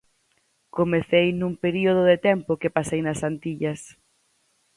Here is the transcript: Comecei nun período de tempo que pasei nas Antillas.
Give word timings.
Comecei 0.77 1.27
nun 1.39 1.53
período 1.63 2.01
de 2.11 2.17
tempo 2.27 2.59
que 2.61 2.73
pasei 2.77 3.01
nas 3.03 3.19
Antillas. 3.29 3.81